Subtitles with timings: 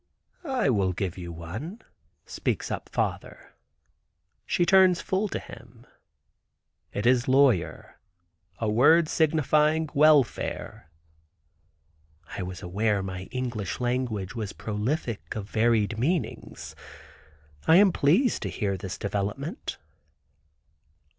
[0.49, 1.83] "I will give you one,"
[2.25, 3.53] speaks up father.
[4.47, 5.85] She turns full to him.
[6.91, 7.99] "It is lawyer,
[8.57, 10.89] a word signifying welfare."
[12.35, 16.75] I was aware my English language was prolific of varied meanings.
[17.67, 19.77] I am pleased to hear this development.